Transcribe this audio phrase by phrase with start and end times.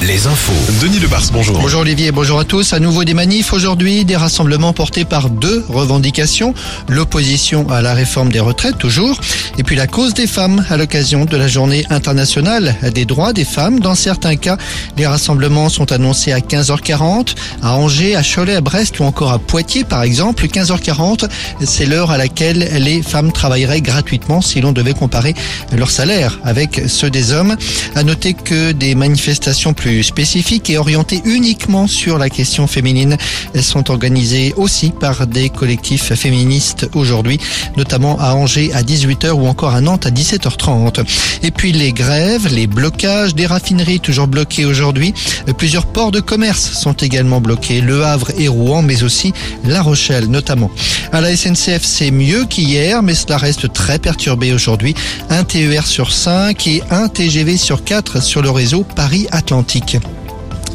[0.00, 0.52] Les infos.
[0.80, 1.58] Denis Lebars, bonjour.
[1.58, 2.72] Bonjour Olivier, bonjour à tous.
[2.72, 6.54] À nouveau des manifs aujourd'hui, des rassemblements portés par deux revendications.
[6.88, 9.20] L'opposition à la réforme des retraites, toujours,
[9.58, 13.44] et puis la cause des femmes à l'occasion de la journée internationale des droits des
[13.44, 13.80] femmes.
[13.80, 14.56] Dans certains cas,
[14.96, 19.40] les rassemblements sont annoncés à 15h40, à Angers, à Cholet, à Brest ou encore à
[19.40, 20.46] Poitiers par exemple.
[20.46, 21.28] 15h40,
[21.64, 25.34] c'est l'heure à laquelle les femmes travailleraient gratuitement si l'on devait comparer
[25.76, 27.56] leur salaire avec ceux des hommes.
[27.96, 33.16] À noter que des manifestations plus spécifiques et orientées uniquement sur la question féminine
[33.60, 37.38] sont organisées aussi par des collectifs féministes aujourd'hui,
[37.76, 41.04] notamment à Angers à 18h ou encore à Nantes à 17h30.
[41.42, 45.12] Et puis les grèves, les blocages des raffineries toujours bloquées aujourd'hui.
[45.56, 49.32] Plusieurs ports de commerce sont également bloqués, Le Havre et Rouen, mais aussi
[49.64, 50.70] La Rochelle notamment.
[51.12, 54.94] À la SNCF, c'est mieux qu'hier, mais cela reste très perturbé aujourd'hui.
[55.30, 58.84] Un TER sur 5 et un TGV sur 4 sur le réseau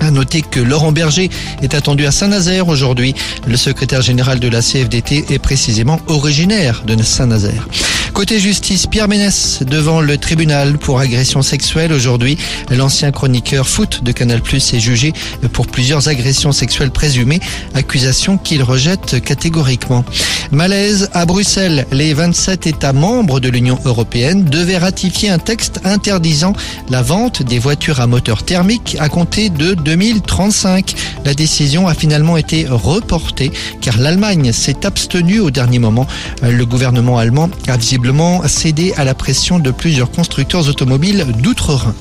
[0.00, 1.30] À noter que Laurent Berger
[1.62, 3.14] est attendu à Saint-Nazaire aujourd'hui.
[3.46, 7.66] Le secrétaire général de la CFDT est précisément originaire de Saint-Nazaire.
[8.12, 12.36] Côté justice, Pierre Ménès devant le tribunal pour agression sexuelle aujourd'hui.
[12.70, 15.12] L'ancien chroniqueur foot de Canal Plus est jugé
[15.52, 17.40] pour plusieurs agressions sexuelles présumées,
[17.74, 20.04] accusation qu'il rejette catégoriquement.
[20.52, 26.54] Malaise à Bruxelles, les 27 États membres de l'Union européenne devaient ratifier un texte interdisant
[26.88, 30.96] la vente des voitures à moteur thermique à compter de 2035.
[31.24, 36.08] La décision a finalement été reportée car l'Allemagne s'est abstenue au dernier moment.
[36.42, 41.94] Le gouvernement allemand a visiblement cédé à la pression de plusieurs constructeurs automobiles d'outre-Rhin.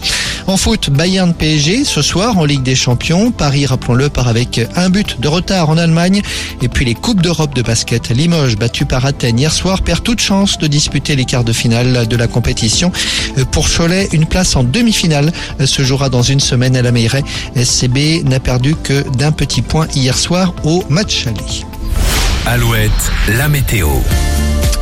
[0.48, 3.32] En foot, Bayern PSG ce soir en Ligue des Champions.
[3.32, 6.24] Paris, rappelons-le, part avec un but de retard en Allemagne.
[6.64, 8.10] Et puis les Coupes d'Europe de basket.
[8.10, 12.08] Limoges, battu par Athènes hier soir, perd toute chance de disputer les quarts de finale
[12.08, 12.92] de la compétition.
[13.52, 15.32] Pour Cholet, une place en demi-finale
[15.66, 17.24] se jouera dans une semaine à la Meilleray.
[17.56, 21.66] SCB n'a perdu que d'un petit point hier soir au match aller.
[22.46, 23.90] Alouette, la météo.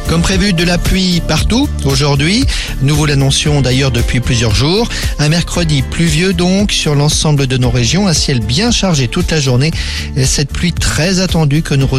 [0.07, 2.45] Comme prévu, de la pluie partout aujourd'hui.
[2.81, 4.87] Nous vous l'annoncions d'ailleurs depuis plusieurs jours.
[5.19, 8.07] Un mercredi pluvieux donc sur l'ensemble de nos régions.
[8.07, 9.71] Un ciel bien chargé toute la journée.
[10.15, 11.97] Et cette pluie très attendue que nous retrouvons